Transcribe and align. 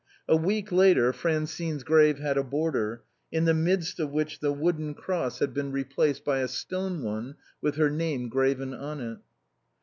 A 0.27 0.35
week 0.35 0.71
later, 0.71 1.13
Francine's 1.13 1.83
grave 1.83 2.17
had 2.17 2.35
a 2.35 2.41
border, 2.43 3.03
in 3.31 3.45
the 3.45 3.53
midst 3.53 3.99
of 3.99 4.09
which 4.09 4.39
the 4.39 4.51
wooden 4.51 4.95
cross 4.95 5.37
had 5.37 5.53
been 5.53 5.71
replaced 5.71 6.25
by 6.25 6.39
a 6.39 6.47
stone 6.47 7.03
one 7.03 7.35
with 7.61 7.75
her 7.75 7.91
name 7.91 8.27
graven 8.27 8.73
on 8.73 8.99
it. 8.99 9.19